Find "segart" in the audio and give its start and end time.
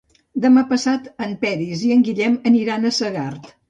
3.05-3.59